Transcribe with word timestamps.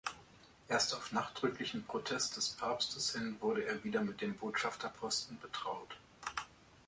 Erst 0.67 0.95
auf 0.95 1.11
nachdrücklichen 1.11 1.83
Protest 1.85 2.35
des 2.35 2.49
Papstes 2.53 3.11
hin 3.13 3.35
wurde 3.39 3.65
er 3.67 3.83
wieder 3.83 4.01
mit 4.01 4.19
dem 4.21 4.33
Botschafterposten 4.33 5.37
betraut. 5.39 5.95